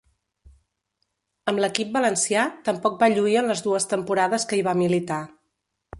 Amb 1.51 1.61
l'equip 1.65 1.91
valencià 1.99 2.45
tampoc 2.71 2.97
va 3.05 3.11
lluir 3.17 3.37
en 3.43 3.53
les 3.53 3.61
dues 3.67 3.87
temporades 3.95 4.49
que 4.53 4.61
hi 4.61 4.65
va 4.71 4.79
militar. 4.85 5.25